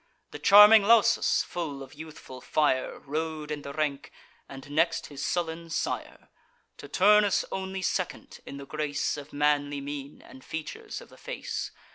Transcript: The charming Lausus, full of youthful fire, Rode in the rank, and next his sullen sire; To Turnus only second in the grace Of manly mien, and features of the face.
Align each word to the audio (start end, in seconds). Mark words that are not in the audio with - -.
The 0.31 0.39
charming 0.39 0.81
Lausus, 0.81 1.43
full 1.43 1.83
of 1.83 1.93
youthful 1.93 2.41
fire, 2.41 2.97
Rode 2.97 3.51
in 3.51 3.61
the 3.61 3.71
rank, 3.71 4.11
and 4.49 4.71
next 4.71 5.05
his 5.13 5.23
sullen 5.23 5.69
sire; 5.69 6.29
To 6.77 6.87
Turnus 6.87 7.45
only 7.51 7.83
second 7.83 8.39
in 8.47 8.57
the 8.57 8.65
grace 8.65 9.15
Of 9.15 9.31
manly 9.31 9.79
mien, 9.79 10.23
and 10.23 10.43
features 10.43 11.01
of 11.01 11.09
the 11.09 11.17
face. 11.17 11.69